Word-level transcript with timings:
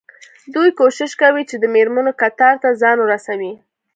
دوی 0.53 0.69
کوښښ 0.77 1.11
کوي 1.21 1.43
چې 1.49 1.55
د 1.59 1.65
مېرمنو 1.75 2.11
کتار 2.21 2.55
ته 2.63 2.69
ځان 2.81 2.97
ورسوي. 3.01 3.53